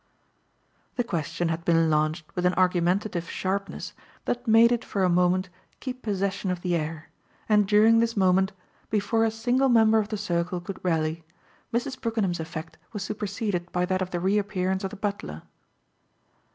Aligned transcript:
The 0.95 1.03
question 1.03 1.49
had 1.49 1.63
been 1.63 1.91
launched 1.91 2.25
with 2.35 2.47
an 2.47 2.55
argumentative 2.55 3.29
sharpness 3.29 3.93
that 4.25 4.47
made 4.47 4.71
it 4.71 4.83
for 4.83 5.03
a 5.03 5.09
moment 5.09 5.49
keep 5.79 6.01
possession 6.01 6.49
of 6.49 6.61
the 6.61 6.75
air, 6.75 7.09
and 7.47 7.67
during 7.67 7.99
this 7.99 8.17
moment, 8.17 8.51
before 8.89 9.25
a 9.25 9.29
single 9.29 9.69
member 9.69 9.99
of 9.99 10.07
the 10.09 10.17
circle 10.17 10.59
could 10.59 10.83
rally, 10.83 11.23
Mrs. 11.71 12.01
Brookenham's 12.01 12.39
effect 12.39 12.79
was 12.93 13.03
superseded 13.03 13.71
by 13.71 13.85
that 13.85 14.01
of 14.01 14.09
the 14.09 14.19
reappearance 14.19 14.83
of 14.83 14.89
the 14.89 14.95
butler. 14.97 15.43